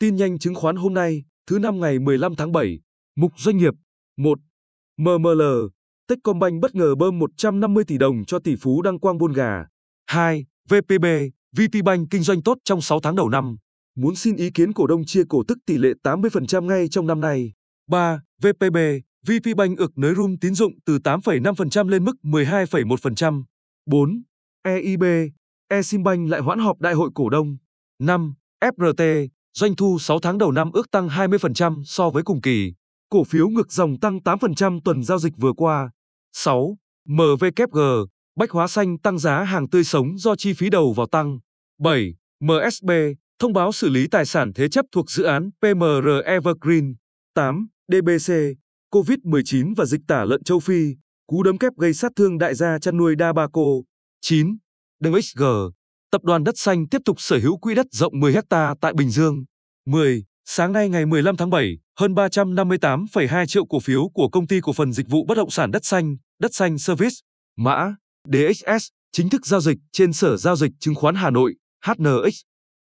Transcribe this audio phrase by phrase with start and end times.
[0.00, 2.80] Tin nhanh chứng khoán hôm nay, thứ năm ngày 15 tháng 7.
[3.16, 3.74] Mục doanh nghiệp.
[4.16, 4.38] 1.
[4.96, 5.42] MML.
[6.08, 9.66] Techcombank bất ngờ bơm 150 tỷ đồng cho tỷ phú Đăng Quang Buôn Gà.
[10.06, 10.46] 2.
[10.68, 11.04] VPB.
[11.56, 13.56] VPBank kinh doanh tốt trong 6 tháng đầu năm.
[13.94, 17.20] Muốn xin ý kiến cổ đông chia cổ tức tỷ lệ 80% ngay trong năm
[17.20, 17.52] nay.
[17.86, 18.20] 3.
[18.42, 18.76] VPB.
[19.26, 23.44] VPBank ực nới room tín dụng từ 8,5% lên mức 12,1%.
[23.86, 24.22] 4.
[24.62, 25.04] EIB.
[25.68, 27.56] Eximbank lại hoãn họp đại hội cổ đông.
[27.98, 28.34] 5.
[28.60, 29.28] FRT.
[29.58, 32.72] Doanh thu 6 tháng đầu năm ước tăng 20% so với cùng kỳ.
[33.10, 35.90] Cổ phiếu ngược dòng tăng 8% tuần giao dịch vừa qua.
[36.32, 36.76] 6.
[37.08, 37.78] MVKG.
[38.36, 41.38] Bách hóa xanh tăng giá hàng tươi sống do chi phí đầu vào tăng.
[41.80, 42.14] 7.
[42.40, 42.90] MSB.
[43.38, 46.94] Thông báo xử lý tài sản thế chấp thuộc dự án PMR Evergreen.
[47.34, 47.68] 8.
[47.92, 48.32] DBC.
[48.92, 50.94] COVID-19 và dịch tả lợn châu Phi.
[51.26, 53.62] Cú đấm kép gây sát thương đại gia chăn nuôi Dabaco.
[54.20, 54.56] 9.
[55.04, 55.42] DXG.
[56.10, 59.10] Tập đoàn Đất Xanh tiếp tục sở hữu quỹ đất rộng 10 ha tại Bình
[59.10, 59.44] Dương.
[59.88, 60.24] 10.
[60.44, 64.72] Sáng nay ngày 15 tháng 7, hơn 358,2 triệu cổ phiếu của công ty cổ
[64.72, 67.14] phần dịch vụ bất động sản Đất Xanh, Đất Xanh Service,
[67.56, 67.94] mã
[68.32, 71.54] DXS, chính thức giao dịch trên Sở Giao dịch Chứng khoán Hà Nội,
[71.86, 72.34] HNX.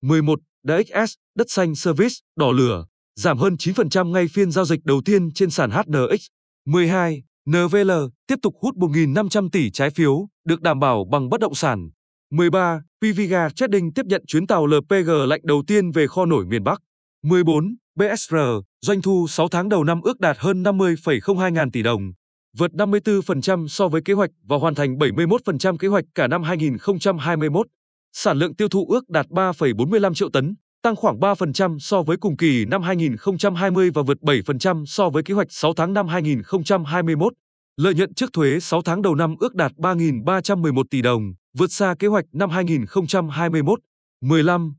[0.02, 0.40] 11.
[0.64, 5.32] DXS, Đất Xanh Service, đỏ lửa, giảm hơn 9% ngay phiên giao dịch đầu tiên
[5.32, 6.26] trên sàn HNX.
[6.66, 7.24] 12.
[7.50, 7.92] NVL
[8.28, 11.90] tiếp tục hút 1.500 tỷ trái phiếu, được đảm bảo bằng bất động sản.
[12.32, 12.82] 13.
[13.02, 16.82] PVGA Trading tiếp nhận chuyến tàu LPG lạnh đầu tiên về kho nổi miền Bắc.
[17.24, 17.76] 14.
[17.96, 18.36] BSR,
[18.82, 22.14] doanh thu 6 tháng đầu năm ước đạt hơn 50,02 ngàn tỷ đồng,
[22.58, 27.68] vượt 54% so với kế hoạch và hoàn thành 71% kế hoạch cả năm 2021.
[28.14, 32.38] Sản lượng tiêu thụ ước đạt 3,45 triệu tấn, tăng khoảng 3% so với cùng
[32.38, 37.34] kỳ năm 2020 và vượt 7% so với kế hoạch 6 tháng năm 2021.
[37.78, 41.96] Lợi nhuận trước thuế 6 tháng đầu năm ước đạt 3.311 tỷ đồng, vượt xa
[42.00, 43.80] kế hoạch năm 2021.
[44.22, 44.74] 15.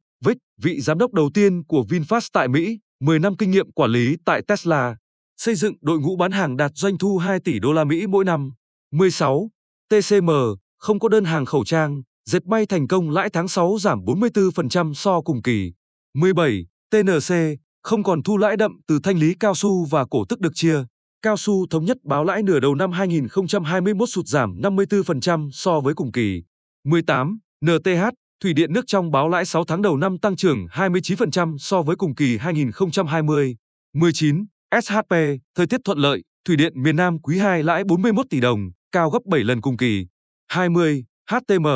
[0.62, 4.16] Vị giám đốc đầu tiên của VinFast tại Mỹ, 10 năm kinh nghiệm quản lý
[4.24, 4.96] tại Tesla,
[5.36, 8.24] xây dựng đội ngũ bán hàng đạt doanh thu 2 tỷ đô la Mỹ mỗi
[8.24, 8.50] năm.
[8.92, 9.50] 16.
[9.88, 10.30] TCM,
[10.78, 14.94] không có đơn hàng khẩu trang, dệt may thành công lãi tháng 6 giảm 44%
[14.94, 15.72] so cùng kỳ.
[16.14, 16.66] 17.
[16.90, 17.34] TNC,
[17.82, 20.84] không còn thu lãi đậm từ thanh lý cao su và cổ tức được chia.
[21.22, 25.94] Cao su thống nhất báo lãi nửa đầu năm 2021 sụt giảm 54% so với
[25.94, 26.42] cùng kỳ.
[26.84, 27.38] 18.
[27.64, 28.04] NTH,
[28.44, 31.96] Thủy điện nước trong báo lãi 6 tháng đầu năm tăng trưởng 29% so với
[31.96, 33.56] cùng kỳ 2020.
[33.94, 34.44] 19.
[34.82, 35.14] SHP,
[35.54, 39.10] thời tiết thuận lợi, Thủy điện miền Nam quý 2 lãi 41 tỷ đồng, cao
[39.10, 40.06] gấp 7 lần cùng kỳ.
[40.48, 41.04] 20.
[41.30, 41.66] HTM,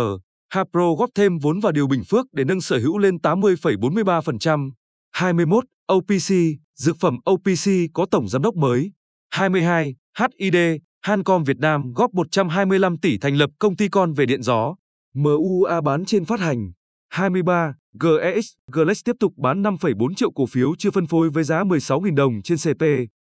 [0.48, 4.70] Hapro góp thêm vốn vào điều Bình Phước để nâng sở hữu lên 80,43%.
[5.12, 5.64] 21.
[5.92, 6.34] OPC,
[6.74, 8.92] dược phẩm OPC có tổng giám đốc mới.
[9.30, 9.94] 22.
[10.18, 10.56] HID,
[11.02, 14.74] Hancom Việt Nam góp 125 tỷ thành lập công ty con về điện gió.
[15.18, 16.72] MUA bán trên phát hành.
[17.08, 17.74] 23.
[18.00, 22.14] GEX, Glex tiếp tục bán 5,4 triệu cổ phiếu chưa phân phối với giá 16.000
[22.14, 22.82] đồng trên CP.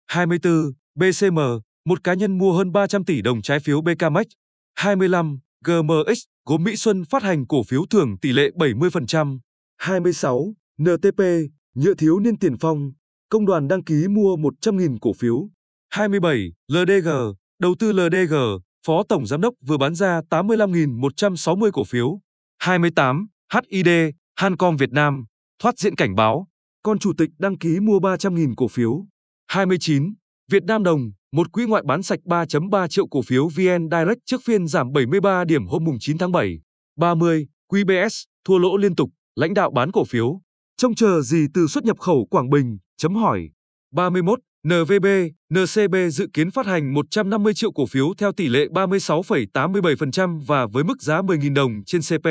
[0.07, 0.71] 24.
[0.95, 1.39] BCM,
[1.85, 4.25] một cá nhân mua hơn 300 tỷ đồng trái phiếu BKMX.
[4.75, 5.39] 25.
[5.65, 9.39] GMX, gồm Mỹ Xuân phát hành cổ phiếu thưởng tỷ lệ 70%.
[9.77, 10.53] 26.
[10.81, 11.21] NTP,
[11.75, 12.91] nhựa thiếu niên tiền phong,
[13.29, 15.49] công đoàn đăng ký mua 100.000 cổ phiếu.
[15.89, 16.51] 27.
[16.67, 17.09] LDG,
[17.59, 18.33] đầu tư LDG,
[18.85, 22.19] Phó Tổng Giám đốc vừa bán ra 85.160 cổ phiếu.
[22.59, 23.27] 28.
[23.53, 23.87] HID,
[24.35, 25.25] Hancom Việt Nam,
[25.59, 26.47] thoát diện cảnh báo,
[26.83, 29.05] con chủ tịch đăng ký mua 300.000 cổ phiếu.
[29.47, 30.13] 29.
[30.51, 34.41] Việt Nam Đồng, một quỹ ngoại bán sạch 3.3 triệu cổ phiếu VN Direct trước
[34.45, 36.61] phiên giảm 73 điểm hôm 9 tháng 7.
[36.97, 37.47] 30.
[37.71, 40.41] QBS, thua lỗ liên tục, lãnh đạo bán cổ phiếu.
[40.77, 42.77] Trông chờ gì từ xuất nhập khẩu Quảng Bình?
[42.97, 43.49] Chấm hỏi.
[43.91, 44.39] 31.
[44.67, 45.05] NVB,
[45.53, 50.83] NCB dự kiến phát hành 150 triệu cổ phiếu theo tỷ lệ 36,87% và với
[50.83, 52.27] mức giá 10.000 đồng trên CP,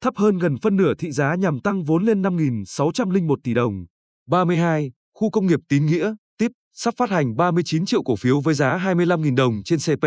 [0.00, 3.86] thấp hơn gần phân nửa thị giá nhằm tăng vốn lên 5.601 tỷ đồng.
[4.28, 4.92] 32.
[5.14, 8.78] Khu công nghiệp Tín Nghĩa, tiếp, sắp phát hành 39 triệu cổ phiếu với giá
[8.78, 10.06] 25.000 đồng trên CP.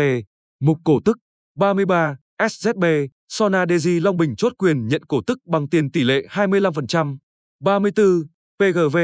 [0.60, 1.16] Mục cổ tức.
[1.56, 2.16] 33.
[2.38, 7.16] SZB, Sona Deji Long Bình chốt quyền nhận cổ tức bằng tiền tỷ lệ 25%.
[7.60, 8.22] 34.
[8.58, 8.96] PGV,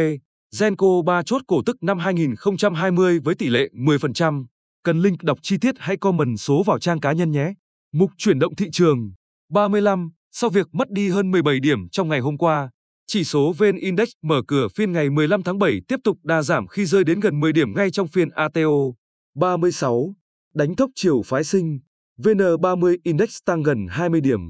[0.60, 4.44] Genco 3 chốt cổ tức năm 2020 với tỷ lệ 10%.
[4.84, 7.52] Cần link đọc chi tiết hãy comment số vào trang cá nhân nhé.
[7.92, 9.12] Mục chuyển động thị trường.
[9.50, 10.10] 35.
[10.32, 12.70] Sau việc mất đi hơn 17 điểm trong ngày hôm qua,
[13.06, 16.66] chỉ số VN Index mở cửa phiên ngày 15 tháng 7 tiếp tục đa giảm
[16.66, 18.70] khi rơi đến gần 10 điểm ngay trong phiên ATO.
[19.36, 20.14] 36.
[20.54, 21.78] Đánh thốc chiều phái sinh,
[22.18, 24.40] VN30 Index tăng gần 20 điểm.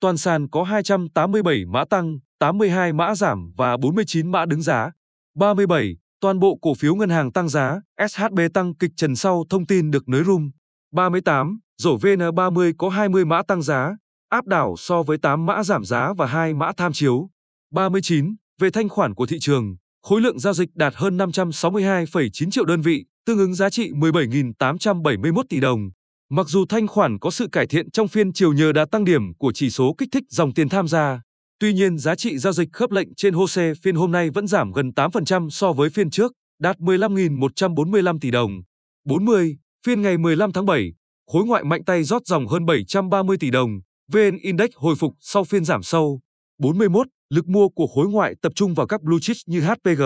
[0.00, 4.90] Toàn sàn có 287 mã tăng, 82 mã giảm và 49 mã đứng giá.
[5.34, 5.96] 37.
[6.20, 9.90] Toàn bộ cổ phiếu ngân hàng tăng giá, SHB tăng kịch trần sau thông tin
[9.90, 10.50] được nới room.
[10.92, 11.58] 38.
[11.78, 13.96] Rổ VN30 có 20 mã tăng giá,
[14.28, 17.28] áp đảo so với 8 mã giảm giá và 2 mã tham chiếu.
[17.72, 18.34] 39.
[18.60, 19.76] Về thanh khoản của thị trường,
[20.06, 25.42] Khối lượng giao dịch đạt hơn 562,9 triệu đơn vị, tương ứng giá trị 17.871
[25.48, 25.90] tỷ đồng.
[26.30, 29.34] Mặc dù thanh khoản có sự cải thiện trong phiên chiều nhờ đã tăng điểm
[29.38, 31.20] của chỉ số kích thích dòng tiền tham gia,
[31.64, 34.72] tuy nhiên giá trị giao dịch khớp lệnh trên HOSE phiên hôm nay vẫn giảm
[34.72, 38.62] gần 8% so với phiên trước, đạt 15.145 tỷ đồng.
[39.04, 39.56] 40.
[39.86, 40.92] Phiên ngày 15 tháng 7,
[41.32, 43.80] khối ngoại mạnh tay rót dòng hơn 730 tỷ đồng,
[44.12, 46.20] VN Index hồi phục sau phiên giảm sâu.
[46.58, 47.06] 41.
[47.30, 50.02] Lực mua của khối ngoại tập trung vào các blue chips như HPG,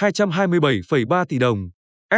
[0.00, 1.70] 227,3 tỷ đồng,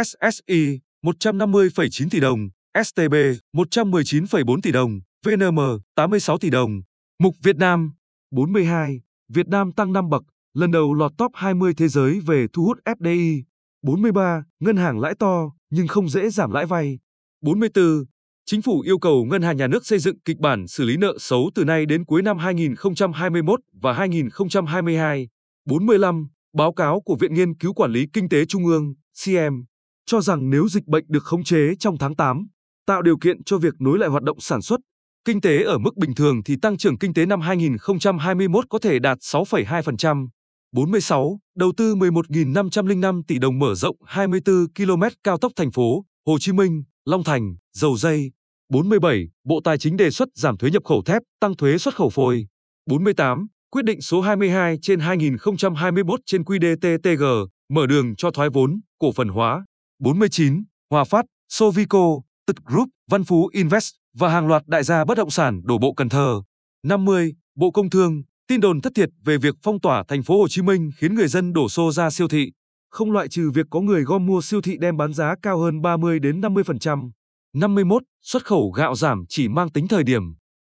[0.03, 2.49] SSI, 150,9 tỷ đồng,
[2.83, 3.13] STB,
[3.53, 5.59] 119,4 tỷ đồng, VNM,
[5.95, 6.81] 86 tỷ đồng.
[7.19, 7.91] Mục Việt Nam,
[8.33, 9.01] 42.
[9.29, 12.77] Việt Nam tăng 5 bậc, lần đầu lọt top 20 thế giới về thu hút
[12.85, 13.41] FDI.
[13.81, 14.43] 43.
[14.59, 16.99] Ngân hàng lãi to, nhưng không dễ giảm lãi vay.
[17.41, 18.05] 44.
[18.45, 21.17] Chính phủ yêu cầu Ngân hàng Nhà nước xây dựng kịch bản xử lý nợ
[21.19, 25.27] xấu từ nay đến cuối năm 2021 và 2022.
[25.65, 26.27] 45.
[26.53, 28.93] Báo cáo của Viện Nghiên cứu Quản lý Kinh tế Trung ương,
[29.25, 29.63] CM,
[30.05, 32.47] cho rằng nếu dịch bệnh được khống chế trong tháng 8,
[32.85, 34.79] tạo điều kiện cho việc nối lại hoạt động sản xuất,
[35.25, 38.99] kinh tế ở mức bình thường thì tăng trưởng kinh tế năm 2021 có thể
[38.99, 40.27] đạt 6,2%.
[40.71, 41.39] 46.
[41.55, 46.51] Đầu tư 11.505 tỷ đồng mở rộng 24 km cao tốc thành phố Hồ Chí
[46.51, 48.31] Minh, Long Thành, dầu dây.
[48.69, 49.27] 47.
[49.43, 52.47] Bộ Tài chính đề xuất giảm thuế nhập khẩu thép, tăng thuế xuất khẩu phôi.
[52.89, 53.47] 48.
[53.71, 59.27] Quyết định số 22 trên 2021 trên QĐ-TTG mở đường cho thoái vốn, cổ phần
[59.27, 59.65] hóa.
[59.99, 60.63] 49.
[60.89, 62.07] Hòa Phát, Sovico,
[62.47, 65.93] Tật Group, Văn Phú Invest và hàng loạt đại gia bất động sản đổ bộ
[65.93, 66.41] Cần Thơ.
[66.83, 67.33] 50.
[67.55, 70.61] Bộ Công Thương, tin đồn thất thiệt về việc phong tỏa thành phố Hồ Chí
[70.61, 72.51] Minh khiến người dân đổ xô ra siêu thị
[72.93, 75.81] không loại trừ việc có người gom mua siêu thị đem bán giá cao hơn
[75.81, 77.09] 30 đến 50%.
[77.53, 78.03] 51.
[78.21, 80.21] Xuất khẩu gạo giảm chỉ mang tính thời điểm.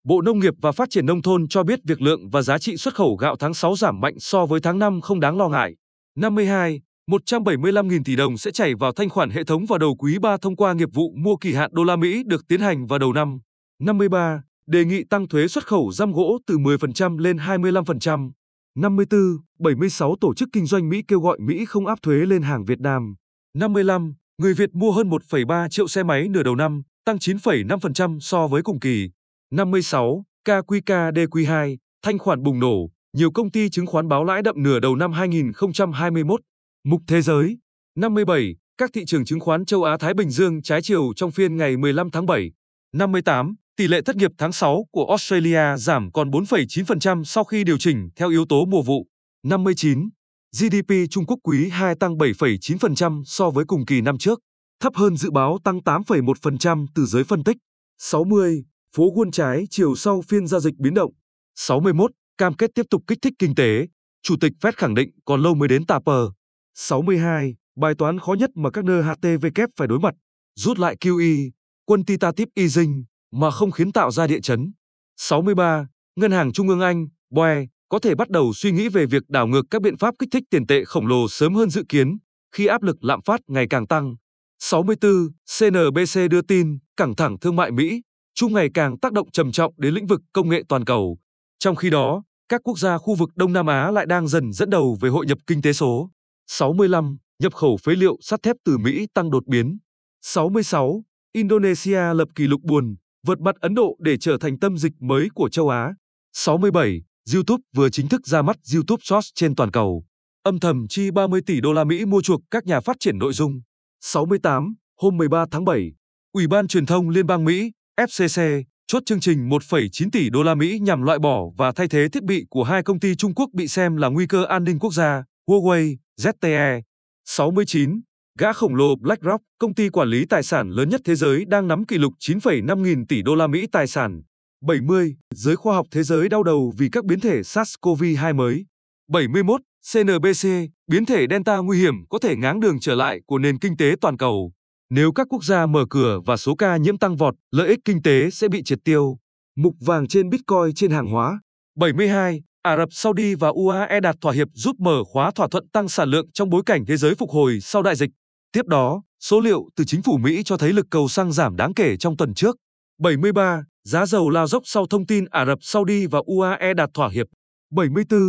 [0.05, 2.77] Bộ Nông nghiệp và Phát triển Nông thôn cho biết việc lượng và giá trị
[2.77, 5.75] xuất khẩu gạo tháng 6 giảm mạnh so với tháng 5 không đáng lo ngại.
[6.17, 6.81] 52.
[7.11, 10.57] 175.000 tỷ đồng sẽ chảy vào thanh khoản hệ thống vào đầu quý 3 thông
[10.57, 13.39] qua nghiệp vụ mua kỳ hạn đô la Mỹ được tiến hành vào đầu năm.
[13.81, 14.43] 53.
[14.67, 18.31] Đề nghị tăng thuế xuất khẩu răm gỗ từ 10% lên 25%.
[18.77, 19.21] 54,
[19.59, 22.81] 76 tổ chức kinh doanh Mỹ kêu gọi Mỹ không áp thuế lên hàng Việt
[22.81, 23.15] Nam.
[23.55, 28.47] 55, người Việt mua hơn 1,3 triệu xe máy nửa đầu năm, tăng 9,5% so
[28.47, 29.11] với cùng kỳ.
[29.53, 34.81] 56, KQKDQ2, thanh khoản bùng nổ, nhiều công ty chứng khoán báo lãi đậm nửa
[34.81, 36.41] đầu năm 2021.
[36.87, 37.59] Mục Thế giới
[37.97, 41.57] 57, các thị trường chứng khoán châu Á Thái Bình Dương trái chiều trong phiên
[41.57, 42.53] ngày 15 tháng 7.
[42.93, 47.79] 58, Tỷ lệ thất nghiệp tháng 6 của Australia giảm còn 4,9% sau khi điều
[47.79, 49.07] chỉnh theo yếu tố mùa vụ.
[49.43, 50.09] 59.
[50.53, 54.41] GDP Trung Quốc quý 2 tăng 7,9% so với cùng kỳ năm trước,
[54.81, 57.57] thấp hơn dự báo tăng 8,1% từ giới phân tích.
[57.99, 58.65] 60.
[58.97, 61.13] Phố Quân trái chiều sau phiên giao dịch biến động.
[61.55, 62.11] 61.
[62.39, 63.87] Cam kết tiếp tục kích thích kinh tế.
[64.23, 66.25] Chủ tịch Fed khẳng định còn lâu mới đến taper.
[66.75, 67.55] 62.
[67.77, 70.15] Bài toán khó nhất mà các NHTVK phải đối mặt.
[70.55, 71.51] Rút lại QE,
[71.85, 74.73] quantitative easing mà không khiến tạo ra địa chấn.
[75.17, 75.87] 63.
[76.17, 79.47] Ngân hàng Trung ương Anh, BOE, có thể bắt đầu suy nghĩ về việc đảo
[79.47, 82.19] ngược các biện pháp kích thích tiền tệ khổng lồ sớm hơn dự kiến
[82.53, 84.17] khi áp lực lạm phát ngày càng tăng.
[84.59, 85.29] 64.
[85.59, 88.03] CNBC đưa tin, căng thẳng thương mại Mỹ,
[88.35, 91.19] trung ngày càng tác động trầm trọng đến lĩnh vực công nghệ toàn cầu.
[91.59, 94.71] Trong khi đó, các quốc gia khu vực Đông Nam Á lại đang dần dẫn
[94.71, 96.11] đầu về hội nhập kinh tế số.
[96.47, 97.17] 65.
[97.39, 99.79] Nhập khẩu phế liệu sắt thép từ Mỹ tăng đột biến.
[100.23, 101.05] 66.
[101.33, 102.97] Indonesia lập kỷ lục buồn,
[103.27, 105.95] vượt mặt Ấn Độ để trở thành tâm dịch mới của châu Á.
[106.33, 107.03] 67.
[107.35, 110.05] YouTube vừa chính thức ra mắt YouTube Shorts trên toàn cầu.
[110.43, 113.33] Âm thầm chi 30 tỷ đô la Mỹ mua chuộc các nhà phát triển nội
[113.33, 113.61] dung.
[114.01, 114.75] 68.
[115.01, 115.93] Hôm 13 tháng 7,
[116.33, 120.55] Ủy ban Truyền thông Liên bang Mỹ, FCC, chốt chương trình 1,9 tỷ đô la
[120.55, 123.51] Mỹ nhằm loại bỏ và thay thế thiết bị của hai công ty Trung Quốc
[123.53, 126.83] bị xem là nguy cơ an ninh quốc gia, Huawei, ZTE.
[127.25, 128.01] 69.
[128.39, 131.69] Gã khổng lồ BlackRock, công ty quản lý tài sản lớn nhất thế giới đang
[131.69, 134.23] nắm kỷ lục 9,5 nghìn tỷ đô la Mỹ tài sản.
[134.67, 135.17] 70.
[135.35, 138.67] Giới khoa học thế giới đau đầu vì các biến thể SARS-CoV-2 mới.
[139.09, 139.61] 71.
[139.93, 140.49] CNBC,
[140.87, 143.95] biến thể Delta nguy hiểm có thể ngáng đường trở lại của nền kinh tế
[144.01, 144.53] toàn cầu.
[144.91, 148.03] Nếu các quốc gia mở cửa và số ca nhiễm tăng vọt, lợi ích kinh
[148.03, 149.19] tế sẽ bị triệt tiêu.
[149.57, 151.41] Mục vàng trên Bitcoin trên hàng hóa.
[151.77, 152.43] 72.
[152.65, 156.09] Ả Rập Saudi và UAE đạt thỏa hiệp giúp mở khóa thỏa thuận tăng sản
[156.09, 158.11] lượng trong bối cảnh thế giới phục hồi sau đại dịch.
[158.53, 161.75] Tiếp đó, số liệu từ chính phủ Mỹ cho thấy lực cầu xăng giảm đáng
[161.75, 162.57] kể trong tuần trước.
[163.01, 163.65] 73.
[163.85, 167.27] Giá dầu lao dốc sau thông tin Ả Rập Saudi và UAE đạt thỏa hiệp.
[167.73, 168.21] 74.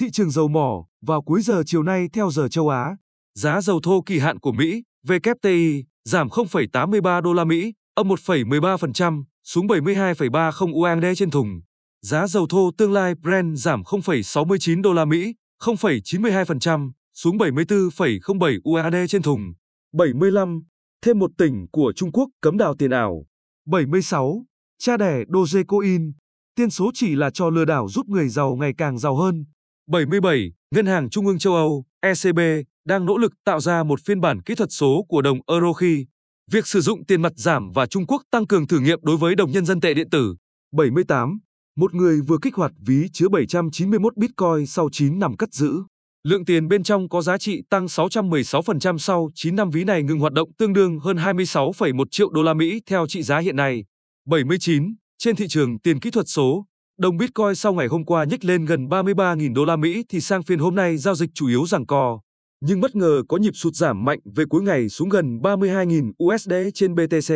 [0.00, 2.96] Thị trường dầu mỏ vào cuối giờ chiều nay theo giờ châu Á.
[3.34, 9.24] Giá dầu thô kỳ hạn của Mỹ, WTI, giảm 0,83 đô la Mỹ, âm 1,13%
[9.44, 11.60] xuống 72,30 USD trên thùng.
[12.02, 19.12] Giá dầu thô tương lai Brent giảm 0,69 đô la Mỹ, 0,92%, xuống 74,07 USD
[19.12, 19.52] trên thùng.
[19.92, 20.62] 75.
[21.02, 23.26] Thêm một tỉnh của Trung Quốc cấm đào tiền ảo.
[23.66, 24.44] 76.
[24.78, 26.12] Cha đẻ Dogecoin.
[26.54, 29.44] Tiên số chỉ là trò lừa đảo giúp người giàu ngày càng giàu hơn.
[29.88, 30.52] 77.
[30.70, 32.38] Ngân hàng Trung ương châu Âu, ECB,
[32.84, 36.06] đang nỗ lực tạo ra một phiên bản kỹ thuật số của đồng euro khi
[36.50, 39.34] việc sử dụng tiền mặt giảm và Trung Quốc tăng cường thử nghiệm đối với
[39.34, 40.36] đồng nhân dân tệ điện tử.
[40.72, 41.38] 78.
[41.76, 45.82] Một người vừa kích hoạt ví chứa 791 Bitcoin sau 9 năm cất giữ.
[46.24, 50.18] Lượng tiền bên trong có giá trị tăng 616% sau 9 năm ví này ngừng
[50.18, 53.84] hoạt động tương đương hơn 26,1 triệu đô la Mỹ theo trị giá hiện nay.
[54.26, 54.94] 79.
[55.18, 56.66] Trên thị trường tiền kỹ thuật số,
[56.98, 60.42] đồng Bitcoin sau ngày hôm qua nhích lên gần 33.000 đô la Mỹ thì sang
[60.42, 62.20] phiên hôm nay giao dịch chủ yếu giằng co,
[62.60, 66.52] nhưng bất ngờ có nhịp sụt giảm mạnh về cuối ngày xuống gần 32.000 USD
[66.74, 67.34] trên BTC.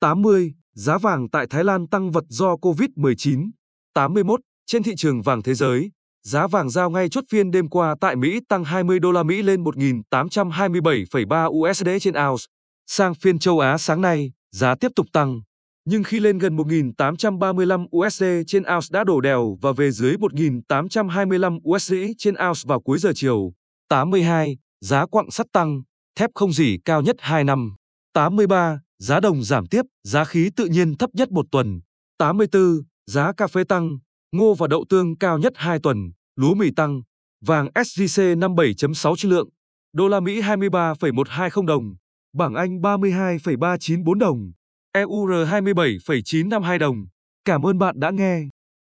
[0.00, 0.54] 80.
[0.74, 3.50] Giá vàng tại Thái Lan tăng vật do Covid-19.
[3.94, 4.40] 81.
[4.66, 5.90] Trên thị trường vàng thế giới,
[6.22, 9.42] giá vàng giao ngay chốt phiên đêm qua tại Mỹ tăng 20 đô la Mỹ
[9.42, 12.44] lên 1.827,3 USD trên ounce.
[12.86, 15.40] Sang phiên châu Á sáng nay, giá tiếp tục tăng,
[15.84, 21.58] nhưng khi lên gần 1.835 USD trên ounce đã đổ đèo và về dưới 1.825
[21.70, 23.52] USD trên ounce vào cuối giờ chiều.
[23.88, 24.58] 82.
[24.80, 25.82] Giá quặng sắt tăng,
[26.18, 27.76] thép không dỉ cao nhất 2 năm.
[28.12, 28.80] 83.
[28.98, 31.80] Giá đồng giảm tiếp, giá khí tự nhiên thấp nhất một tuần.
[32.18, 32.62] 84.
[33.06, 33.98] Giá cà phê tăng,
[34.32, 37.02] ngô và đậu tương cao nhất 2 tuần, lúa mì tăng.
[37.46, 39.48] Vàng SJC 57.6 triệu lượng,
[39.92, 41.94] đô la Mỹ 23,120 đồng,
[42.36, 44.52] bảng Anh 32,394 đồng,
[44.92, 46.96] EUR 27,952 đồng.
[47.44, 48.42] Cảm ơn bạn đã nghe.